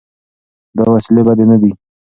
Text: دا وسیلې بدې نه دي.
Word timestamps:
دا 0.77 0.83
وسیلې 0.93 1.21
بدې 1.27 1.45
نه 1.51 1.57
دي. 1.61 1.71